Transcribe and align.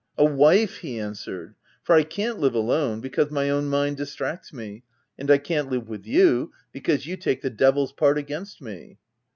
"* 0.13 0.17
A 0.17 0.25
wife/ 0.25 0.77
he 0.77 0.97
answered;' 0.99 1.53
for 1.83 1.93
I 1.93 2.01
can't 2.01 2.39
live 2.39 2.55
alone, 2.55 3.01
because 3.01 3.29
my 3.29 3.51
own 3.51 3.67
mind 3.67 3.97
distracts 3.97 4.51
me, 4.51 4.81
and 5.15 5.29
I 5.29 5.37
can't 5.37 5.69
live 5.69 5.87
with 5.87 6.07
you, 6.07 6.51
because 6.71 7.05
you 7.05 7.15
take 7.17 7.43
the 7.43 7.51
devil's 7.51 7.93
part 7.93 8.17
against 8.17 8.63
me.' 8.63 8.97